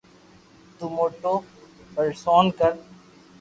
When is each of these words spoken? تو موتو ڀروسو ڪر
تو 0.77 0.85
موتو 0.95 1.33
ڀروسو 1.93 2.37
ڪر 2.57 2.73